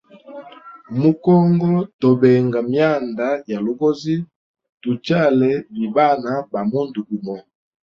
[0.99, 4.15] Mu congo to benga myanda ya lugozi
[4.81, 7.37] tu chale bi bana ba mundu gumo.